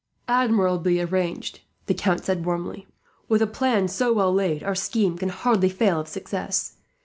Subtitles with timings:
[0.27, 2.87] "Admirably arranged," the Count said warmly.
[3.29, 6.77] "With a plan so well laid, our scheme can hardly fail of success.